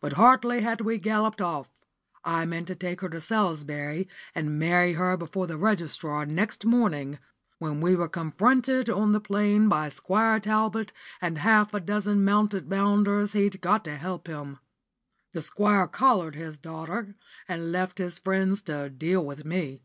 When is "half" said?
11.38-11.72